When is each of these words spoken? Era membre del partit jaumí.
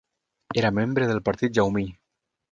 Era 0.61 0.71
membre 0.77 1.09
del 1.11 1.21
partit 1.29 1.57
jaumí. 1.59 1.85